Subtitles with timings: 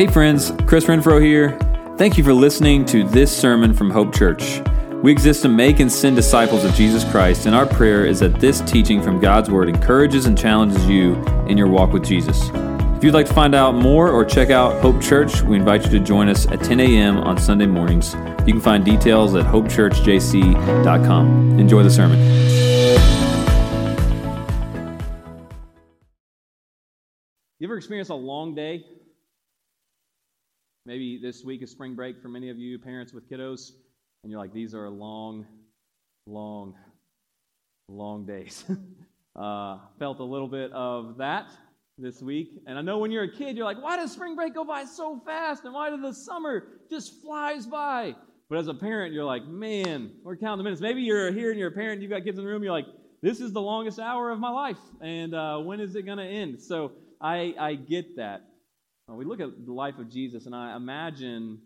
[0.00, 1.58] Hey, friends, Chris Renfro here.
[1.98, 4.62] Thank you for listening to this sermon from Hope Church.
[5.02, 8.40] We exist to make and send disciples of Jesus Christ, and our prayer is that
[8.40, 11.16] this teaching from God's Word encourages and challenges you
[11.48, 12.48] in your walk with Jesus.
[12.96, 15.90] If you'd like to find out more or check out Hope Church, we invite you
[15.90, 17.18] to join us at 10 a.m.
[17.18, 18.14] on Sunday mornings.
[18.46, 21.60] You can find details at hopechurchjc.com.
[21.60, 22.18] Enjoy the sermon.
[27.58, 28.86] You ever experienced a long day?
[30.86, 33.72] Maybe this week is spring break for many of you parents with kiddos,
[34.22, 35.46] and you're like, these are long,
[36.26, 36.74] long,
[37.88, 38.64] long days.
[39.36, 41.50] uh, felt a little bit of that
[41.98, 42.62] this week.
[42.66, 44.84] And I know when you're a kid, you're like, why does spring break go by
[44.84, 45.64] so fast?
[45.64, 48.16] And why does the summer just flies by?
[48.48, 50.80] But as a parent, you're like, man, we're counting the minutes.
[50.80, 52.86] Maybe you're here and you're a parent, you've got kids in the room, you're like,
[53.22, 54.78] this is the longest hour of my life.
[55.02, 56.60] And uh, when is it going to end?
[56.60, 58.49] So I, I get that.
[59.10, 61.58] Uh, we look at the life of Jesus, and I imagine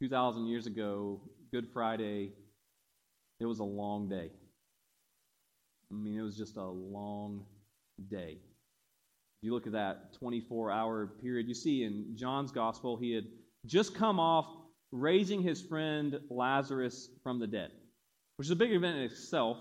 [0.00, 1.20] 2,000 years ago,
[1.52, 2.32] Good Friday,
[3.40, 4.30] it was a long day.
[5.90, 7.44] I mean, it was just a long
[8.10, 8.38] day.
[8.38, 13.24] If you look at that 24 hour period, you see in John's gospel, he had
[13.64, 14.46] just come off
[14.92, 17.70] raising his friend Lazarus from the dead,
[18.36, 19.58] which is a big event in itself.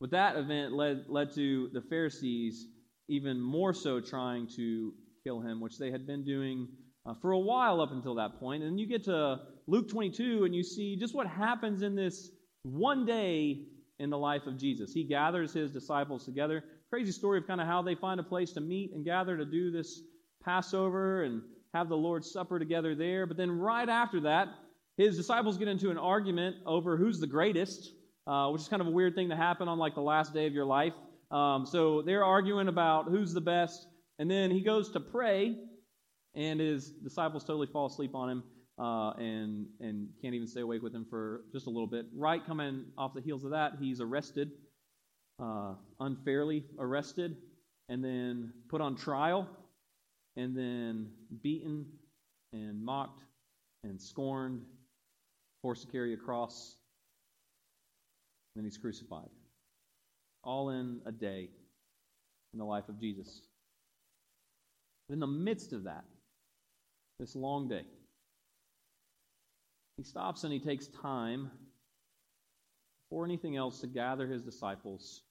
[0.00, 2.66] But that event led, led to the Pharisees
[3.08, 4.92] even more so trying to
[5.24, 6.68] kill him, which they had been doing
[7.06, 8.62] uh, for a while up until that point.
[8.62, 12.30] And you get to Luke 22 and you see just what happens in this
[12.62, 13.64] one day
[13.98, 14.92] in the life of Jesus.
[14.92, 16.62] He gathers his disciples together.
[16.90, 19.44] Crazy story of kind of how they find a place to meet and gather to
[19.44, 20.02] do this
[20.44, 21.42] Passover and
[21.74, 23.26] have the Lord's Supper together there.
[23.26, 24.48] But then right after that,
[24.96, 27.92] his disciples get into an argument over who's the greatest,
[28.26, 30.46] uh, which is kind of a weird thing to happen on like the last day
[30.46, 30.92] of your life.
[31.30, 33.86] Um, so they're arguing about who's the best.
[34.22, 35.56] And then he goes to pray,
[36.36, 38.44] and his disciples totally fall asleep on him
[38.78, 42.06] uh, and, and can't even stay awake with him for just a little bit.
[42.14, 44.52] Right coming off the heels of that, he's arrested,
[45.42, 47.36] uh, unfairly arrested,
[47.88, 49.48] and then put on trial,
[50.36, 51.08] and then
[51.42, 51.84] beaten
[52.52, 53.24] and mocked
[53.82, 54.62] and scorned,
[55.62, 56.76] forced to carry a cross,
[58.54, 59.30] and then he's crucified.
[60.44, 61.48] All in a day
[62.52, 63.48] in the life of Jesus.
[65.12, 66.04] In the midst of that,
[67.20, 67.84] this long day,
[69.98, 71.50] he stops and he takes time
[73.10, 75.22] before anything else to gather his disciples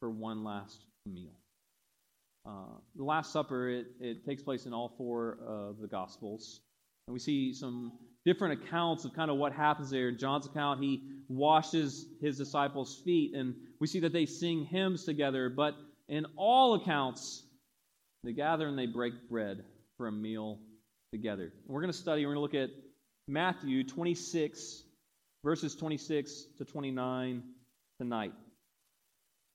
[0.00, 1.38] for one last meal.
[2.46, 6.60] Uh, the Last Supper, it, it takes place in all four of the Gospels.
[7.06, 7.92] And we see some
[8.24, 10.08] different accounts of kind of what happens there.
[10.08, 15.04] In John's account, he washes his disciples' feet, and we see that they sing hymns
[15.04, 15.50] together.
[15.50, 15.74] But
[16.08, 17.43] in all accounts,
[18.24, 19.62] they gather and they break bread
[19.96, 20.58] for a meal
[21.12, 21.52] together.
[21.68, 22.74] we're going to study, we're going to look at
[23.28, 24.82] Matthew 26,
[25.44, 27.42] verses 26 to 29
[28.00, 28.32] tonight.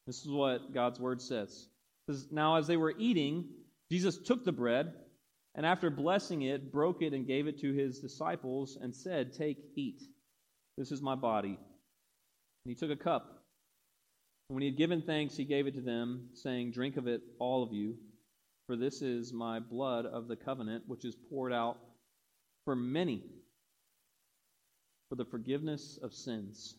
[0.07, 1.67] This is what God's word says.
[2.09, 3.45] Says now, as they were eating,
[3.91, 4.93] Jesus took the bread,
[5.55, 9.57] and after blessing it, broke it and gave it to his disciples, and said, Take,
[9.75, 10.01] eat.
[10.77, 11.57] This is my body.
[11.57, 11.57] And
[12.65, 13.43] he took a cup.
[14.49, 17.21] And when he had given thanks, he gave it to them, saying, Drink of it,
[17.37, 17.97] all of you.
[18.69, 21.79] For this is my blood of the covenant, which is poured out
[22.65, 23.23] for many
[25.09, 26.75] for the forgiveness of sins.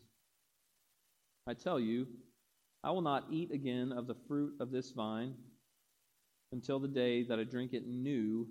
[1.49, 2.07] I tell you,
[2.85, 5.35] I will not eat again of the fruit of this vine
[6.53, 8.47] until the day that I drink it new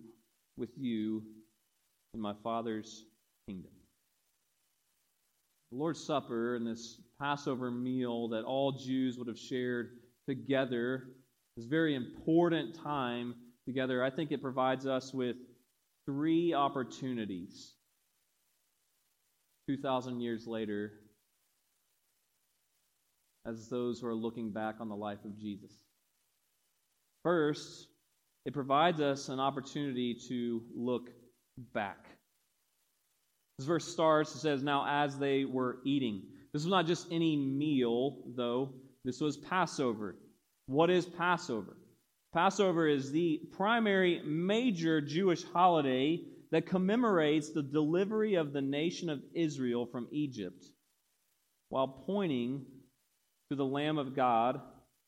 [0.57, 1.23] with you
[2.13, 3.05] in my Father's
[3.47, 3.71] kingdom.
[5.71, 9.91] The Lord's Supper and this Passover meal that all Jews would have shared
[10.27, 11.05] together
[11.59, 15.35] this very important time together, I think it provides us with
[16.05, 17.73] three opportunities
[19.67, 20.93] 2,000 years later
[23.45, 25.73] as those who are looking back on the life of Jesus.
[27.23, 27.89] First,
[28.45, 31.09] it provides us an opportunity to look
[31.73, 32.05] back.
[33.57, 36.21] This verse starts, it says, Now as they were eating.
[36.53, 38.75] This was not just any meal, though.
[39.03, 40.15] This was Passover.
[40.69, 41.75] What is Passover?
[42.31, 46.21] Passover is the primary major Jewish holiday
[46.51, 50.63] that commemorates the delivery of the nation of Israel from Egypt
[51.69, 52.67] while pointing
[53.49, 54.61] to the Lamb of God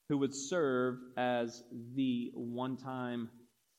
[0.09, 1.63] who would serve as
[1.93, 3.29] the one time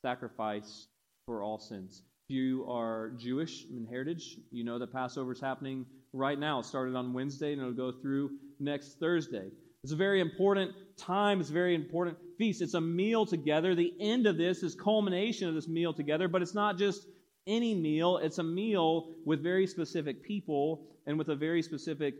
[0.02, 0.86] sacrifice
[1.26, 2.04] for all sins.
[2.28, 6.60] If you are Jewish in heritage, you know that Passover is happening right now.
[6.60, 8.30] It started on Wednesday and it'll go through
[8.60, 9.50] next Thursday.
[9.84, 11.40] It's a very important time.
[11.40, 12.62] It's a very important feast.
[12.62, 13.74] It's a meal together.
[13.74, 17.06] The end of this is culmination of this meal together, but it's not just
[17.46, 22.14] any meal, it's a meal with very specific people and with a very specific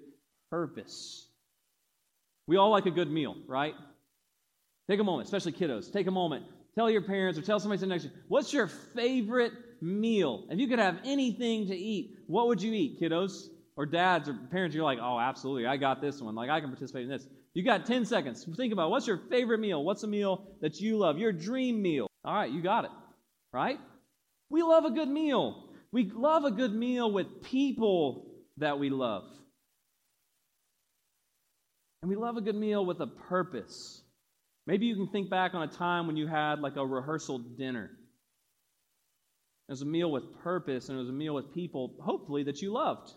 [0.50, 1.28] purpose.
[2.48, 3.74] We all like a good meal, right?
[4.90, 5.92] Take a moment, especially kiddos.
[5.92, 6.44] Take a moment.
[6.74, 10.44] Tell your parents or tell somebody sitting next to you, what's your favorite meal?
[10.50, 13.48] If you could have anything to eat, what would you eat, kiddos?
[13.76, 16.34] Or dads or parents, you're like, oh, absolutely, I got this one.
[16.34, 17.26] Like, I can participate in this.
[17.54, 18.46] You got 10 seconds.
[18.56, 19.84] Think about what's your favorite meal?
[19.84, 21.18] What's a meal that you love?
[21.18, 22.06] Your dream meal.
[22.24, 22.90] All right, you got it,
[23.52, 23.78] right?
[24.48, 25.68] We love a good meal.
[25.92, 28.26] We love a good meal with people
[28.56, 29.24] that we love.
[32.00, 34.02] And we love a good meal with a purpose.
[34.66, 37.90] Maybe you can think back on a time when you had like a rehearsal dinner.
[39.68, 42.62] It was a meal with purpose and it was a meal with people, hopefully, that
[42.62, 43.12] you loved,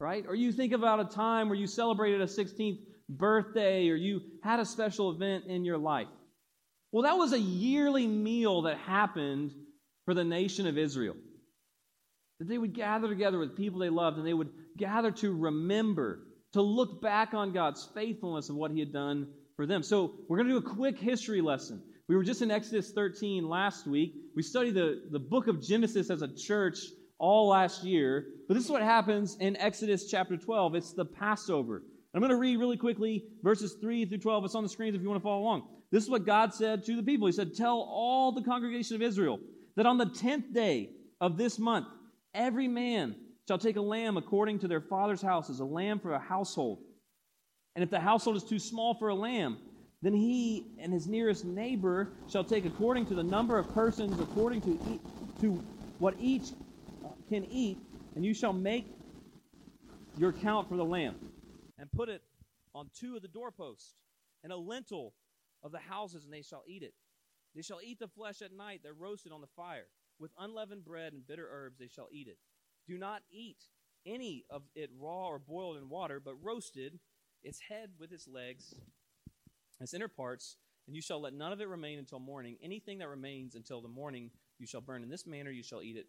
[0.00, 0.24] right?
[0.26, 2.78] Or you think about a time where you celebrated a 16th
[3.08, 6.08] birthday or you had a special event in your life.
[6.92, 9.52] Well, that was a yearly meal that happened
[10.04, 11.16] for the nation of Israel.
[12.38, 16.20] That they would gather together with people they loved and they would gather to remember,
[16.52, 19.82] to look back on God's faithfulness of what He had done for them.
[19.82, 21.82] So we're going to do a quick history lesson.
[22.08, 24.14] We were just in Exodus 13 last week.
[24.36, 26.78] We studied the, the book of Genesis as a church
[27.18, 28.26] all last year.
[28.46, 30.74] But this is what happens in Exodus chapter 12.
[30.74, 31.82] It's the Passover.
[32.14, 34.44] I'm going to read really quickly verses 3 through 12.
[34.44, 35.68] It's on the screens if you want to follow along.
[35.90, 37.26] This is what God said to the people.
[37.26, 39.40] He said, Tell all the congregation of Israel
[39.76, 40.90] that on the tenth day
[41.20, 41.86] of this month,
[42.32, 43.16] every man
[43.48, 46.78] shall take a lamb according to their father's house as a lamb for a household.
[47.74, 49.58] And if the household is too small for a lamb,
[50.00, 54.60] then he and his nearest neighbor shall take according to the number of persons, according
[54.62, 55.00] to, eat,
[55.40, 55.60] to
[55.98, 56.50] what each
[57.28, 57.78] can eat,
[58.14, 58.86] and you shall make
[60.16, 61.16] your count for the lamb,
[61.78, 62.22] and put it
[62.74, 63.94] on two of the doorposts,
[64.42, 65.14] and a lintel
[65.62, 66.94] of the houses, and they shall eat it.
[67.54, 69.86] They shall eat the flesh at night, that roasted on the fire.
[70.18, 72.38] With unleavened bread and bitter herbs they shall eat it.
[72.86, 73.64] Do not eat
[74.06, 76.98] any of it raw or boiled in water, but roasted,
[77.42, 78.74] its head with its legs,
[79.80, 80.56] its inner parts,
[80.86, 82.56] and you shall let none of it remain until morning.
[82.62, 85.02] Anything that remains until the morning you shall burn.
[85.02, 86.06] In this manner you shall eat it,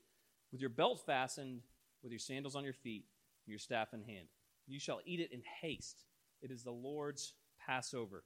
[0.51, 1.61] with your belt fastened,
[2.03, 3.05] with your sandals on your feet,
[3.45, 4.27] and your staff in hand.
[4.67, 6.05] You shall eat it in haste.
[6.41, 7.33] It is the Lord's
[7.65, 8.23] Passover.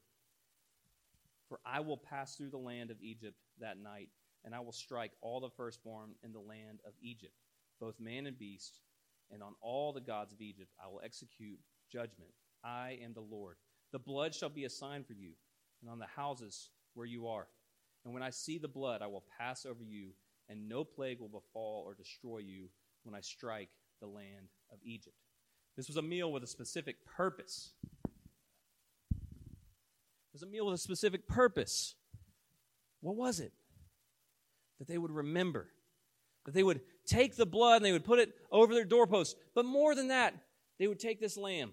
[1.47, 4.09] For I will pass through the land of Egypt that night,
[4.45, 7.33] and I will strike all the firstborn in the land of Egypt,
[7.79, 8.81] both man and beast,
[9.31, 11.59] and on all the gods of Egypt I will execute
[11.91, 12.31] judgment.
[12.63, 13.57] I am the Lord.
[13.91, 15.31] The blood shall be a sign for you,
[15.81, 17.47] and on the houses where you are.
[18.05, 20.11] And when I see the blood, I will pass over you,
[20.47, 22.69] and no plague will befall or destroy you
[23.03, 23.69] when I strike
[24.01, 25.15] the land of Egypt.
[25.79, 27.71] This was a meal with a specific purpose
[29.13, 31.95] It was a meal with a specific purpose.
[32.99, 33.53] What was it?
[34.79, 35.69] That they would remember.
[36.43, 39.35] That they would take the blood and they would put it over their doorposts.
[39.55, 40.33] But more than that,
[40.79, 41.71] they would take this lamb.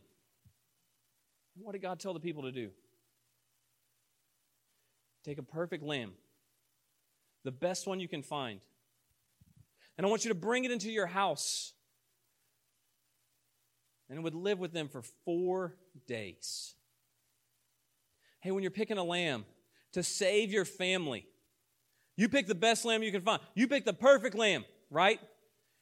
[1.57, 2.71] What did God tell the people to do?
[5.25, 6.13] Take a perfect lamb,
[7.43, 8.61] the best one you can find.
[9.99, 11.73] And I want you to bring it into your house.
[14.09, 15.77] And would live with them for four
[16.07, 16.75] days.
[18.41, 19.45] Hey, when you're picking a lamb
[19.93, 21.27] to save your family,
[22.17, 23.43] you pick the best lamb you can find.
[23.55, 25.19] You pick the perfect lamb, right?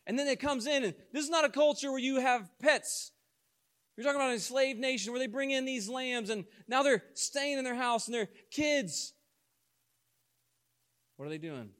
[0.07, 3.11] And then it comes in, and this is not a culture where you have pets.
[3.97, 7.04] You're talking about an enslaved nation where they bring in these lambs, and now they're
[7.12, 9.12] staying in their house, and their kids.
[11.16, 11.71] What are they doing?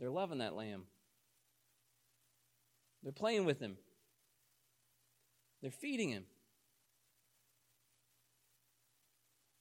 [0.00, 0.84] They're loving that lamb.
[3.02, 3.76] They're playing with him.
[5.60, 6.24] They're feeding him.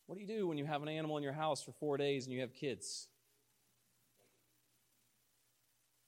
[0.06, 2.26] What do you do when you have an animal in your house for four days
[2.26, 3.08] and you have kids?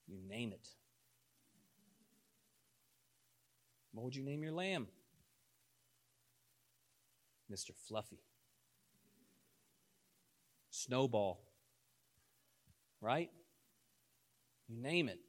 [0.07, 0.67] You name it.
[3.91, 4.87] What would you name your lamb?
[7.51, 7.71] Mr.
[7.87, 8.21] Fluffy.
[10.69, 11.41] Snowball.
[13.01, 13.29] Right?
[14.67, 15.19] You name it.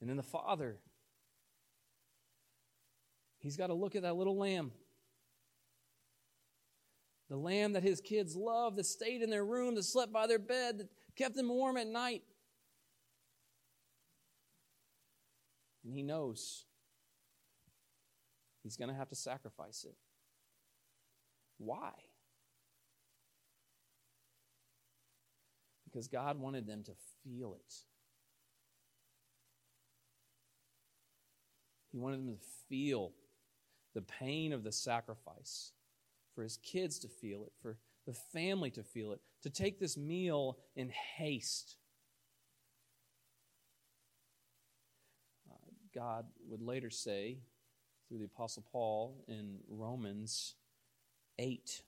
[0.00, 0.78] And then the father,
[3.46, 4.72] he's got to look at that little lamb
[7.28, 10.38] the lamb that his kids loved, that stayed in their room, that slept by their
[10.38, 12.22] bed, that kept them warm at night.
[15.84, 16.64] And he knows
[18.62, 19.96] he's going to have to sacrifice it.
[21.58, 21.90] Why?
[25.84, 26.92] Because God wanted them to
[27.24, 27.74] feel it.
[31.90, 33.12] He wanted them to feel
[33.96, 35.72] the pain of the sacrifice,
[36.34, 39.96] for his kids to feel it, for the family to feel it, to take this
[39.96, 41.76] meal in haste.
[45.50, 45.54] Uh,
[45.94, 47.38] God would later say
[48.06, 50.56] through the Apostle Paul in Romans
[51.38, 51.80] 8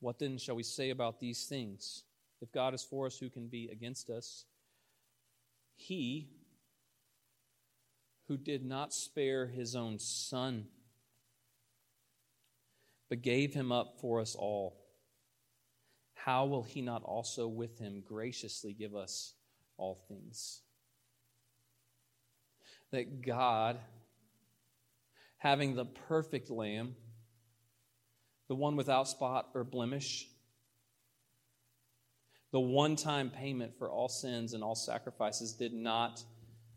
[0.00, 2.04] What then shall we say about these things?
[2.42, 4.44] If God is for us, who can be against us?
[5.76, 6.28] He,
[8.28, 10.66] who did not spare his own son,
[13.08, 14.80] but gave him up for us all,
[16.14, 19.34] how will he not also with him graciously give us
[19.76, 20.62] all things?
[22.92, 23.78] That God,
[25.36, 26.94] having the perfect lamb,
[28.48, 30.26] the one without spot or blemish,
[32.52, 36.22] the one time payment for all sins and all sacrifices, did not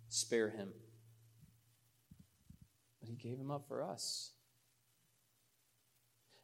[0.09, 0.73] spare him
[3.07, 4.31] but he gave him up for us.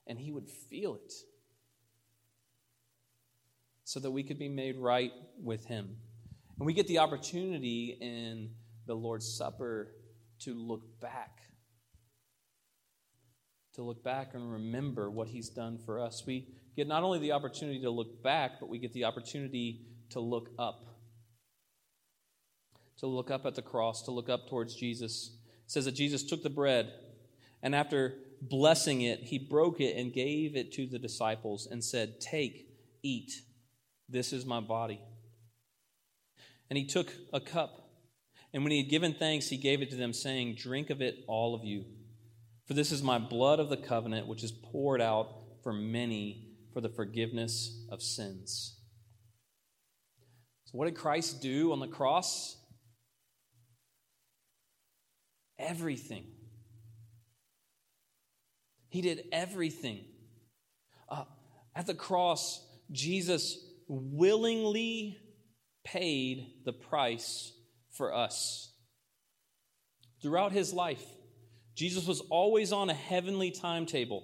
[0.07, 1.13] And he would feel it
[3.83, 5.97] so that we could be made right with him.
[6.57, 8.49] And we get the opportunity in
[8.85, 9.89] the Lord's Supper
[10.39, 11.39] to look back.
[13.75, 16.23] To look back and remember what he's done for us.
[16.25, 20.19] We get not only the opportunity to look back, but we get the opportunity to
[20.19, 20.85] look up.
[22.99, 25.37] To look up at the cross, to look up towards Jesus
[25.73, 26.93] says that Jesus took the bread
[27.63, 32.19] and after blessing it, he broke it and gave it to the disciples and said,
[32.19, 32.67] Take,
[33.01, 33.31] eat.
[34.09, 35.01] This is my body.
[36.69, 37.89] And he took a cup,
[38.53, 41.23] and when he had given thanks, he gave it to them, saying, Drink of it,
[41.27, 41.85] all of you.
[42.67, 45.29] For this is my blood of the covenant, which is poured out
[45.63, 48.77] for many for the forgiveness of sins.
[50.65, 52.57] So, what did Christ do on the cross?
[55.57, 56.25] Everything.
[58.89, 60.05] He did everything.
[61.09, 61.25] Uh,
[61.75, 63.57] at the cross, Jesus
[63.87, 65.17] willingly
[65.83, 67.51] paid the price
[67.91, 68.71] for us.
[70.21, 71.03] Throughout his life,
[71.75, 74.23] Jesus was always on a heavenly timetable.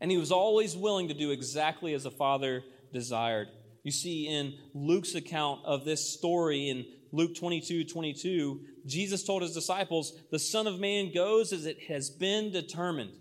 [0.00, 2.62] And he was always willing to do exactly as the Father
[2.92, 3.48] desired.
[3.84, 9.54] You see in Luke's account of this story in Luke 22 22, Jesus told his
[9.54, 13.12] disciples, The Son of Man goes as it has been determined.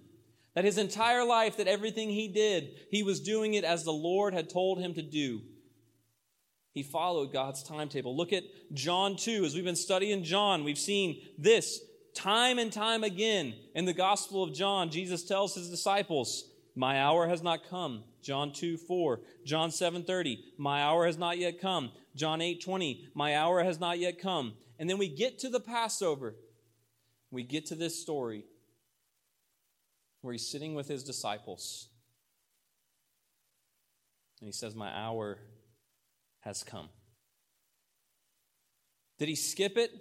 [0.56, 4.34] That his entire life, that everything he did, he was doing it as the Lord
[4.34, 5.42] had told him to do.
[6.74, 8.16] He followed God's timetable.
[8.16, 9.46] Look at John 2.
[9.46, 11.82] As we've been studying John, we've seen this
[12.14, 14.90] time and time again in the Gospel of John.
[14.90, 18.04] Jesus tells his disciples, My hour has not come.
[18.22, 19.22] John 2 4.
[19.46, 20.44] John 7 30.
[20.58, 21.92] My hour has not yet come.
[22.18, 23.10] John 8 20.
[23.14, 24.56] My hour has not yet come.
[24.80, 26.36] And then we get to the Passover.
[27.32, 28.46] We get to this story
[30.22, 31.88] where he's sitting with his disciples.
[34.40, 35.40] And he says, My hour
[36.42, 36.90] has come.
[39.20, 39.92] Did he skip it?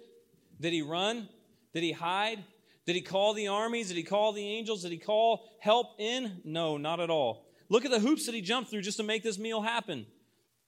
[0.59, 1.29] Did he run?
[1.73, 2.43] Did he hide?
[2.85, 3.89] Did he call the armies?
[3.89, 4.83] Did he call the angels?
[4.83, 6.41] Did he call help in?
[6.45, 7.47] No, not at all.
[7.69, 10.05] Look at the hoops that he jumped through just to make this meal happen.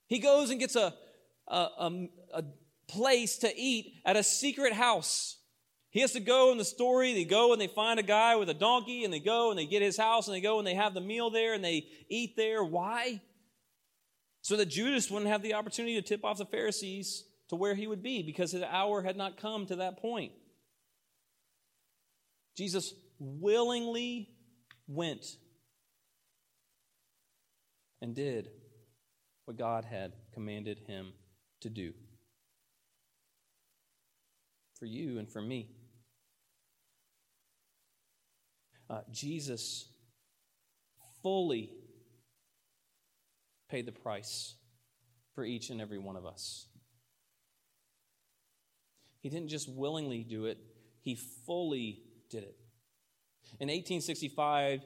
[0.08, 0.94] He goes and gets a,
[1.50, 2.44] a, a,
[2.88, 5.38] place to eat at a secret house.
[5.92, 7.14] He has to go in the story.
[7.14, 9.66] They go and they find a guy with a donkey and they go and they
[9.66, 12.36] get his house and they go and they have the meal there and they eat
[12.36, 12.64] there.
[12.64, 13.22] Why?
[14.42, 17.88] So that Judas wouldn't have the opportunity to tip off the Pharisees to where he
[17.88, 20.32] would be because his hour had not come to that point.
[22.56, 24.30] Jesus willingly
[24.88, 25.26] went
[28.02, 28.50] and did
[29.46, 31.14] what God had commanded him
[31.62, 31.94] to do
[34.80, 35.70] for you and for me.
[38.90, 39.88] Uh, Jesus
[41.22, 41.72] fully
[43.70, 44.56] paid the price
[45.36, 46.68] for each and every one of us.
[49.22, 50.58] He didn't just willingly do it,
[51.02, 52.56] he fully did it.
[53.60, 54.82] In 1865,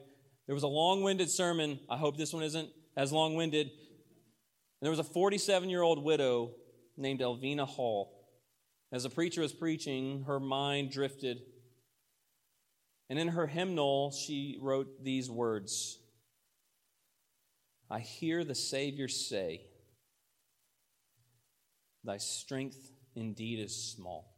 [0.46, 1.78] there was a long winded sermon.
[1.88, 3.70] I hope this one isn't as long winded.
[4.80, 6.52] There was a 47 year old widow
[6.96, 8.24] named Elvina Hall
[8.94, 11.42] as the preacher was preaching, her mind drifted.
[13.10, 15.98] And in her hymnal, she wrote these words
[17.90, 19.62] I hear the Savior say,
[22.04, 24.36] Thy strength indeed is small.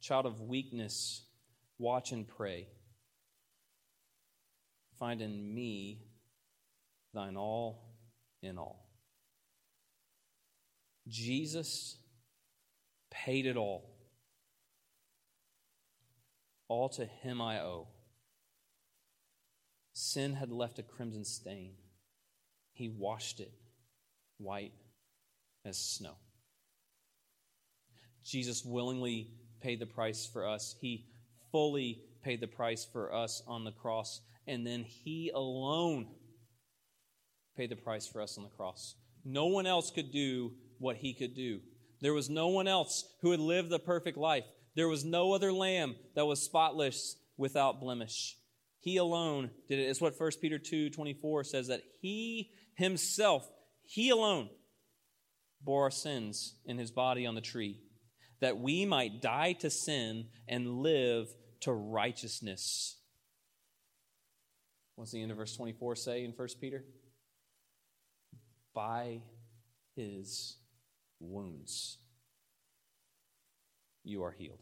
[0.00, 1.26] Child of weakness,
[1.78, 2.68] watch and pray.
[4.98, 6.06] Find in me
[7.12, 7.96] thine all
[8.42, 8.89] in all.
[11.10, 11.96] Jesus
[13.10, 13.90] paid it all.
[16.68, 17.88] All to him I owe.
[19.92, 21.72] Sin had left a crimson stain.
[22.72, 23.52] He washed it
[24.38, 24.72] white
[25.64, 26.14] as snow.
[28.24, 30.76] Jesus willingly paid the price for us.
[30.80, 31.06] He
[31.50, 34.20] fully paid the price for us on the cross.
[34.46, 36.06] And then He alone
[37.56, 38.94] paid the price for us on the cross.
[39.24, 41.60] No one else could do what He could do.
[42.00, 44.44] There was no one else who had lived the perfect life.
[44.74, 48.36] There was no other lamb that was spotless without blemish.
[48.80, 49.84] He alone did it.
[49.84, 53.48] It's what 1 Peter 2 24 says that He Himself,
[53.82, 54.48] He alone,
[55.62, 57.78] bore our sins in His body on the tree,
[58.40, 61.28] that we might die to sin and live
[61.60, 62.96] to righteousness.
[64.96, 66.84] What's the end of verse 24 say in 1 Peter?
[68.74, 69.20] By
[69.94, 70.56] His
[71.20, 71.98] wounds
[74.02, 74.58] you are healed.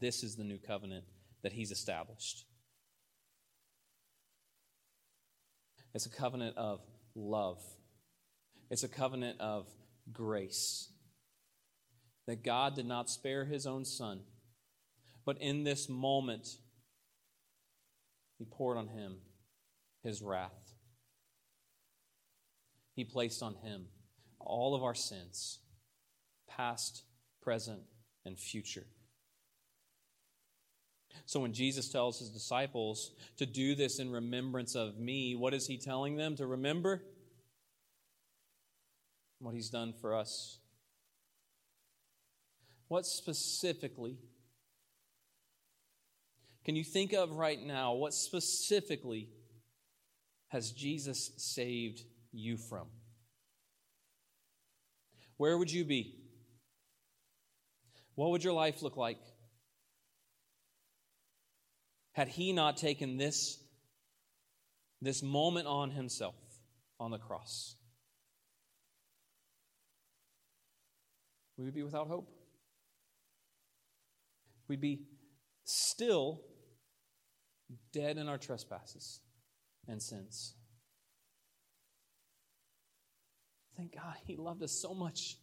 [0.00, 1.04] This is the new covenant
[1.42, 2.44] that he's established.
[5.94, 6.80] It's a covenant of
[7.14, 7.62] love,
[8.70, 9.66] it's a covenant of
[10.12, 10.90] grace.
[12.26, 14.22] That God did not spare his own son,
[15.26, 16.48] but in this moment,
[18.38, 19.16] he poured on him
[20.02, 20.63] his wrath.
[22.94, 23.86] He placed on him
[24.38, 25.58] all of our sins,
[26.48, 27.02] past,
[27.42, 27.82] present,
[28.24, 28.86] and future.
[31.26, 35.66] So when Jesus tells his disciples to do this in remembrance of me, what is
[35.66, 37.02] he telling them to remember?
[39.38, 40.58] What he's done for us.
[42.88, 44.18] What specifically
[46.64, 47.92] can you think of right now?
[47.92, 49.28] What specifically
[50.48, 52.86] has Jesus saved you from?
[55.36, 56.16] Where would you be?
[58.14, 59.18] What would your life look like?
[62.14, 63.58] had he not taken this,
[65.02, 66.36] this moment on himself
[66.98, 67.74] on the cross?
[71.58, 72.30] We would be without hope.
[74.68, 75.02] We'd be
[75.64, 76.40] still
[77.92, 79.20] dead in our trespasses
[79.88, 80.54] and sins.
[83.76, 85.36] Thank God he loved us so much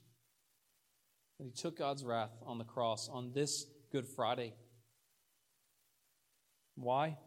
[1.38, 4.54] that he took God's wrath on the cross on this Good Friday.
[6.76, 7.18] Why?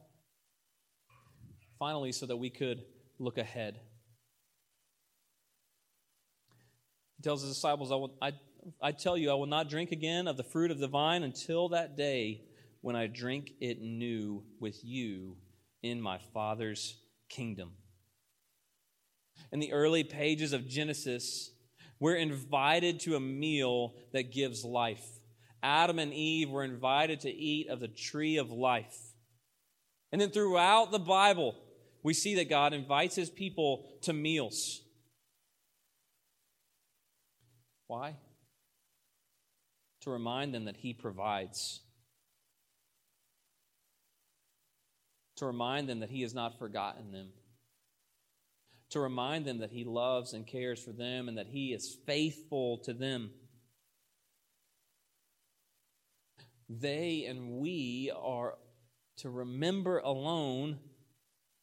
[1.79, 2.85] Finally, so that we could
[3.19, 3.79] look ahead.
[7.17, 8.33] He tells his disciples, I, will, I,
[8.81, 11.69] I tell you, I will not drink again of the fruit of the vine until
[11.71, 12.43] that day
[12.81, 15.37] when I drink it new with you
[15.83, 16.97] in my Father's
[17.29, 17.73] kingdom.
[19.53, 21.51] In the early pages of Genesis,
[22.01, 25.05] we're invited to a meal that gives life.
[25.63, 28.99] Adam and Eve were invited to eat of the tree of life.
[30.13, 31.57] And then throughout the Bible,
[32.03, 34.83] we see that God invites his people to meals.
[37.87, 38.17] Why?
[40.03, 41.81] To remind them that he provides.
[45.37, 47.29] To remind them that he has not forgotten them.
[48.91, 52.79] To remind them that he loves and cares for them and that he is faithful
[52.85, 53.31] to them.
[56.69, 58.55] They and we are
[59.19, 60.79] to remember alone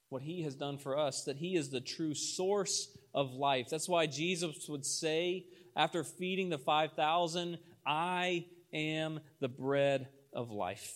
[0.10, 3.68] what he has done for us, that he is the true source of life.
[3.70, 10.92] That's why Jesus would say, after feeding the 5,000, I am the bread of life.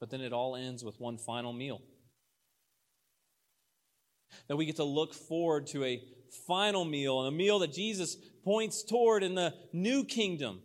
[0.00, 1.80] But then it all ends with one final meal.
[4.48, 6.02] That we get to look forward to a
[6.46, 10.60] final meal, and a meal that Jesus points toward in the new kingdom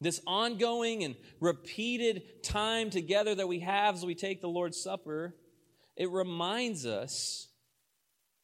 [0.00, 5.34] this ongoing and repeated time together that we have as we take the Lord's Supper,
[5.96, 7.48] it reminds us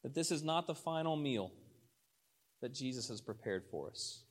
[0.02, 1.52] that this is not the final meal
[2.60, 4.24] that Jesus has prepared for us.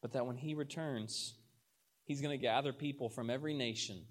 [0.00, 1.34] But that when he returns,
[2.04, 4.02] he's going to gather people from every nation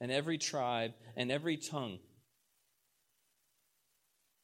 [0.00, 1.98] and every tribe and every tongue.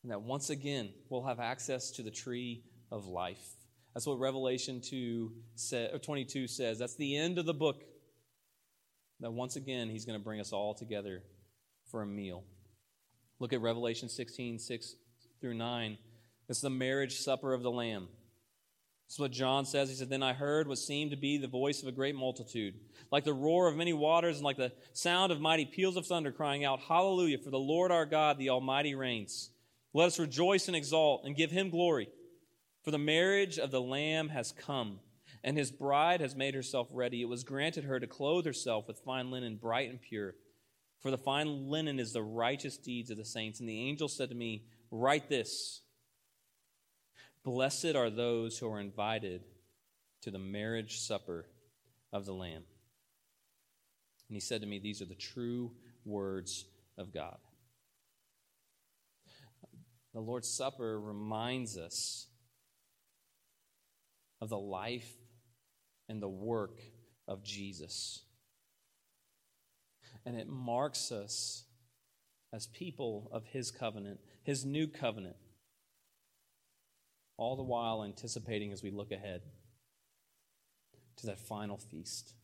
[0.03, 3.45] And that once again, we'll have access to the tree of life.
[3.95, 6.79] That's what Revelation 2 say, 22 says.
[6.79, 7.83] That's the end of the book.
[9.21, 11.23] That once again, he's going to bring us all together
[11.91, 12.45] for a meal.
[13.39, 14.95] Look at Revelation 16, 6
[15.41, 15.99] through 9.
[16.49, 18.09] It's the marriage supper of the Lamb.
[19.07, 19.89] This is what John says.
[19.89, 22.75] He said, Then I heard what seemed to be the voice of a great multitude,
[23.13, 26.33] like the roar of many waters and like the sound of mighty peals of thunder,
[26.33, 29.51] crying out, Hallelujah, for the Lord our God, the Almighty reigns.
[29.93, 32.09] Let us rejoice and exult and give him glory.
[32.83, 34.99] For the marriage of the Lamb has come,
[35.43, 37.23] and his bride has made herself ready.
[37.23, 40.35] It was granted her to clothe herself with fine linen, bright and pure.
[41.01, 43.61] For the fine linen is the righteous deeds of the saints.
[43.61, 45.83] And the angel said to me, Write this
[47.47, 49.45] Blessed are those who are invited
[50.23, 51.47] to the marriage supper
[52.13, 52.65] of the Lamb.
[54.29, 55.71] And he said to me, These are the true
[56.05, 56.65] words
[56.99, 57.37] of God.
[60.13, 62.27] The Lord's Supper reminds us
[64.41, 65.13] of the life
[66.09, 66.81] and the work
[67.29, 68.25] of Jesus.
[70.25, 71.63] And it marks us
[72.53, 75.37] as people of his covenant, his new covenant,
[77.37, 79.43] all the while anticipating as we look ahead
[81.17, 82.35] to that final feast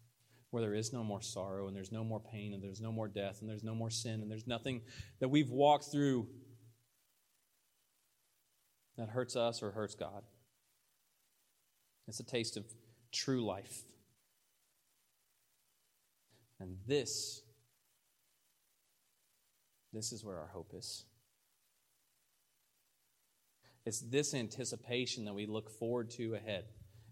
[0.50, 3.08] where there is no more sorrow and there's no more pain and there's no more
[3.08, 4.82] death and there's no more sin and there's nothing
[5.18, 6.26] that we've walked through
[8.98, 10.22] that hurts us or hurts God.
[12.06, 12.66] It's a taste of
[13.12, 13.84] true life.
[16.60, 17.42] And this,
[19.92, 21.04] this is where our hope is.
[23.84, 26.64] It's this anticipation that we look forward to ahead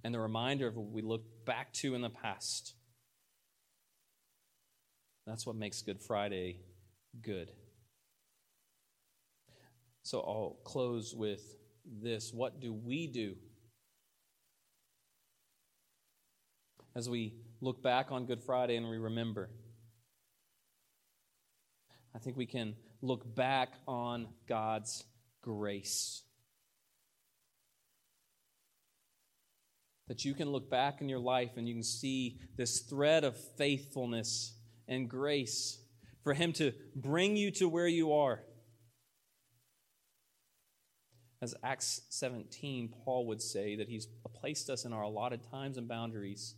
[0.05, 2.75] and the reminder of what we look back to in the past.
[5.27, 6.61] That's what makes Good Friday
[7.21, 7.51] good.
[10.03, 11.43] So I'll close with
[12.03, 12.33] this.
[12.33, 13.35] What do we do
[16.97, 19.51] as we look back on Good Friday and we remember?
[22.15, 25.05] I think we can look back on God's
[25.43, 26.23] grace.
[30.11, 33.37] That you can look back in your life and you can see this thread of
[33.57, 35.79] faithfulness and grace
[36.25, 38.41] for Him to bring you to where you are.
[41.41, 45.87] As Acts 17, Paul would say that He's placed us in our allotted times and
[45.87, 46.57] boundaries,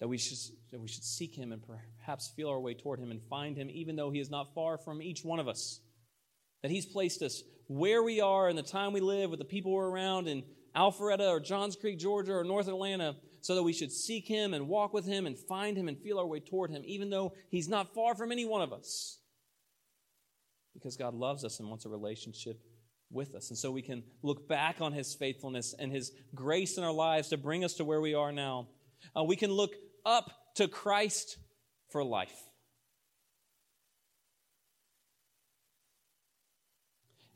[0.00, 0.36] that we should,
[0.72, 3.70] that we should seek Him and perhaps feel our way toward Him and find Him,
[3.70, 5.80] even though He is not far from each one of us.
[6.62, 9.72] That He's placed us where we are in the time we live with the people
[9.72, 10.42] we're around in
[10.76, 14.68] Alpharetta or Johns Creek, Georgia, or North Atlanta so that we should seek him and
[14.68, 17.68] walk with him and find him and feel our way toward him, even though he's
[17.68, 19.18] not far from any one of us.
[20.72, 22.58] Because God loves us and wants a relationship
[23.10, 23.50] with us.
[23.50, 27.28] And so we can look back on his faithfulness and his grace in our lives
[27.28, 28.68] to bring us to where we are now.
[29.14, 29.74] Uh, we can look
[30.06, 31.36] up to Christ
[31.90, 32.34] for life.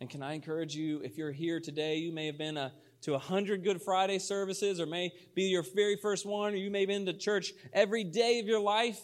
[0.01, 3.14] And can I encourage you, if you're here today, you may have been a to
[3.14, 6.80] a hundred Good Friday services, or may be your very first one, or you may
[6.80, 9.00] have been to church every day of your life,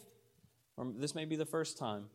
[0.76, 2.07] or this may be the first time.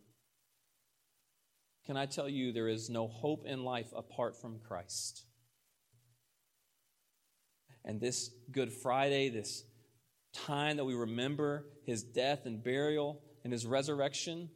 [1.85, 5.25] Can I tell you there is no hope in life apart from Christ?
[7.85, 9.63] And this Good Friday, this
[10.33, 14.49] time that we remember his death and burial and his resurrection,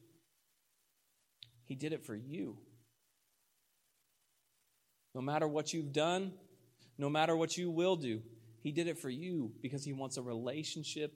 [1.66, 2.58] he did it for you.
[5.16, 6.34] No matter what you've done,
[6.98, 8.22] no matter what you will do.
[8.62, 11.14] He did it for you because he wants a relationship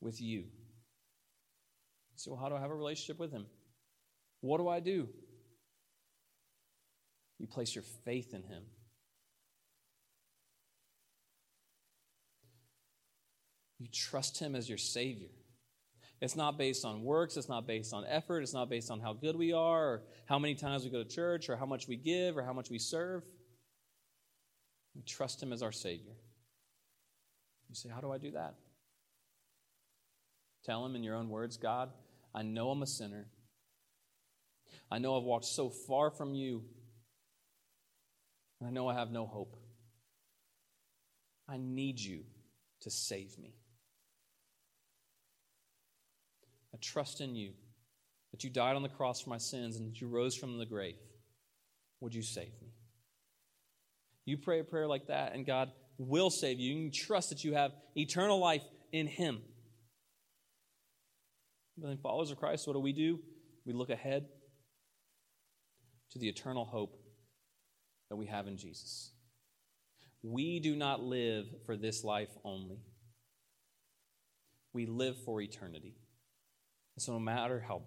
[0.00, 0.44] with you.
[2.16, 3.46] So, how do I have a relationship with him?
[4.40, 5.08] What do I do?
[7.38, 8.62] You place your faith in him.
[13.78, 15.28] You trust him as your Savior.
[16.20, 19.12] It's not based on works, it's not based on effort, it's not based on how
[19.12, 21.96] good we are, or how many times we go to church, or how much we
[21.96, 23.22] give, or how much we serve.
[24.98, 26.16] We trust Him as our Savior.
[27.68, 28.56] You say, How do I do that?
[30.64, 31.90] Tell Him in your own words God,
[32.34, 33.28] I know I'm a sinner.
[34.90, 36.64] I know I've walked so far from you.
[38.66, 39.56] I know I have no hope.
[41.48, 42.24] I need you
[42.80, 43.54] to save me.
[46.74, 47.52] I trust in you
[48.32, 50.66] that you died on the cross for my sins and that you rose from the
[50.66, 50.98] grave.
[52.00, 52.67] Would you save me?
[54.28, 56.74] You pray a prayer like that, and God will save you.
[56.74, 58.60] You can trust that you have eternal life
[58.92, 59.40] in Him.
[61.78, 63.20] But then, followers of Christ, what do we do?
[63.64, 64.26] We look ahead
[66.10, 66.94] to the eternal hope
[68.10, 69.12] that we have in Jesus.
[70.22, 72.80] We do not live for this life only,
[74.74, 75.96] we live for eternity.
[76.96, 77.80] And so, no matter how,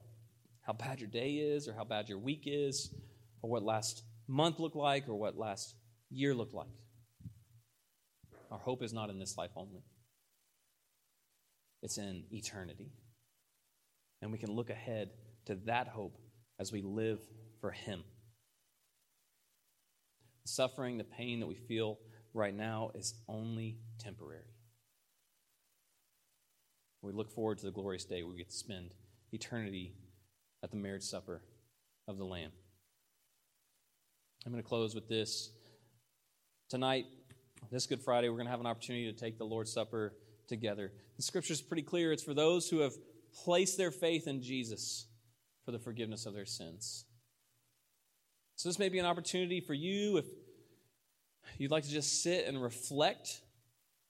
[0.62, 2.96] how bad your day is, or how bad your week is,
[3.44, 5.76] or what last month looked like, or what last
[6.12, 6.68] year look like?
[8.52, 9.84] Our hope is not in this life only,
[11.82, 12.92] it's in eternity.
[14.22, 15.10] And we can look ahead
[15.46, 16.16] to that hope
[16.60, 17.20] as we live
[17.60, 18.04] for Him.
[20.44, 21.98] The suffering, the pain that we feel
[22.34, 24.44] right now is only temporary.
[27.02, 28.94] We look forward to the glorious day where we get to spend
[29.32, 29.96] eternity
[30.64, 31.42] at the marriage supper
[32.08, 32.52] of the Lamb.
[34.46, 35.50] I'm going to close with this.
[36.72, 37.08] Tonight,
[37.70, 40.14] this Good Friday, we're going to have an opportunity to take the Lord's Supper
[40.48, 40.94] together.
[41.18, 42.14] The scripture is pretty clear.
[42.14, 42.94] It's for those who have
[43.44, 45.08] placed their faith in Jesus
[45.66, 47.04] for the forgiveness of their sins.
[48.56, 50.26] So, this may be an opportunity for you if
[51.58, 53.42] you'd like to just sit and reflect.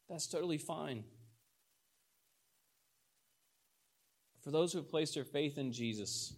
[0.08, 1.04] That's totally fine.
[4.44, 6.36] For those who have placed their faith in Jesus,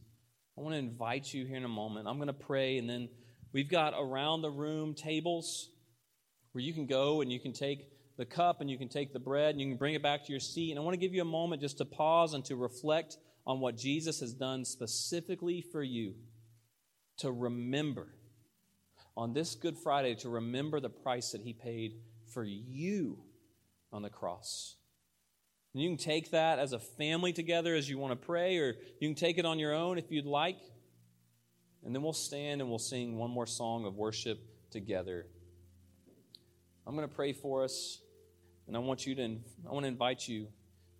[0.57, 2.07] I want to invite you here in a moment.
[2.07, 3.09] I'm going to pray, and then
[3.51, 5.67] we've got around the room tables
[6.53, 9.19] where you can go and you can take the cup and you can take the
[9.19, 10.71] bread and you can bring it back to your seat.
[10.71, 13.59] And I want to give you a moment just to pause and to reflect on
[13.59, 16.13] what Jesus has done specifically for you.
[17.17, 18.07] To remember
[19.15, 21.93] on this Good Friday, to remember the price that He paid
[22.33, 23.19] for you
[23.91, 24.75] on the cross.
[25.73, 28.75] And you can take that as a family together as you want to pray, or
[28.99, 30.59] you can take it on your own if you'd like.
[31.83, 34.39] And then we'll stand and we'll sing one more song of worship
[34.71, 35.27] together.
[36.85, 38.01] I'm going to pray for us,
[38.67, 39.23] and I want you to
[39.67, 40.47] I want to invite you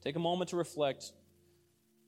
[0.03, 1.11] take a moment to reflect.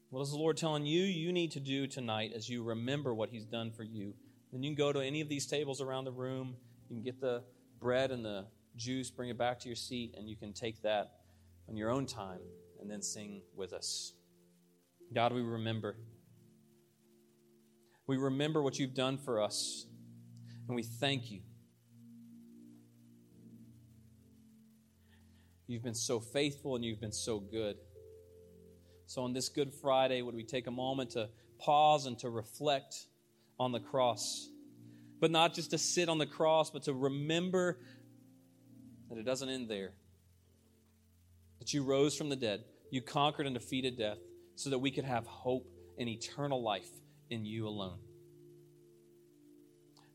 [0.10, 3.30] What is the Lord telling you you need to do tonight as you remember what
[3.30, 4.14] He's done for you?
[4.52, 6.56] Then you can go to any of these tables around the room.
[6.90, 7.44] You can get the
[7.80, 11.12] bread and the juice, bring it back to your seat, and you can take that
[11.68, 12.40] on your own time
[12.80, 14.14] and then sing with us.
[15.14, 15.98] God, we remember.
[18.08, 19.88] We remember what you've done for us,
[20.68, 21.42] and we thank you.
[25.68, 27.78] You've been so faithful and you've been so good.
[29.08, 32.96] So, on this Good Friday, would we take a moment to pause and to reflect
[33.60, 34.50] on the cross?
[35.20, 37.80] But not just to sit on the cross, but to remember
[39.10, 39.94] that it doesn't end there.
[41.60, 44.18] That you rose from the dead, you conquered and defeated death,
[44.56, 46.90] so that we could have hope and eternal life
[47.30, 48.00] in you alone.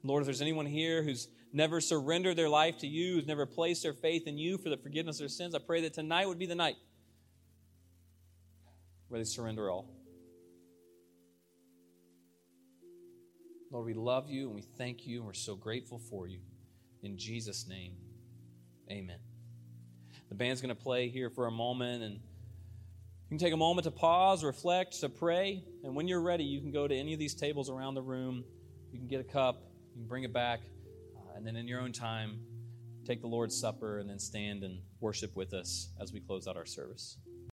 [0.03, 3.83] Lord, if there's anyone here who's never surrendered their life to you, who's never placed
[3.83, 6.39] their faith in you for the forgiveness of their sins, I pray that tonight would
[6.39, 6.77] be the night
[9.09, 9.89] where they surrender all.
[13.73, 16.41] Lord, we love you and we thank you and we're so grateful for you.
[17.03, 17.95] In Jesus' name,
[18.91, 19.19] amen.
[20.29, 23.85] The band's going to play here for a moment and you can take a moment
[23.85, 27.21] to pause, reflect, to pray, and when you're ready, you can go to any of
[27.21, 28.45] these tables around the room.
[28.93, 29.63] You can get a cup,
[29.95, 30.61] you can bring it back,
[31.41, 32.39] and then in your own time,
[33.07, 36.55] take the Lord's Supper and then stand and worship with us as we close out
[36.55, 37.17] our service.